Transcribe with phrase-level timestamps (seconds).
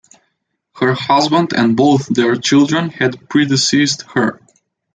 [0.77, 4.41] Her husband and both their children had predeceased her.